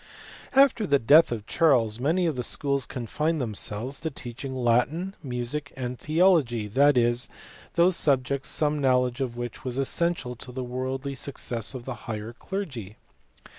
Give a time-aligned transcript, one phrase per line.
[0.55, 5.71] After the death of Charles many of the schools confined themselves to teaching Latin, music,
[5.77, 7.29] and theology, that is,
[7.75, 12.33] those subjects some knowledge of which was essential to the worldly success of the higher
[12.33, 12.95] clBrgy.